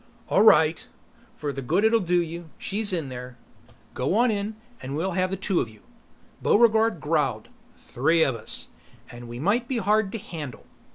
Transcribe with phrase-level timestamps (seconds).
[0.29, 0.87] "All right
[1.35, 2.49] for the good it'll do you.
[2.57, 3.37] She's in there.
[3.93, 5.81] Go on in and we'll have two of you!"
[6.41, 8.69] Buregarde growled, "Three of us.
[9.11, 10.65] And we might be hard to handle."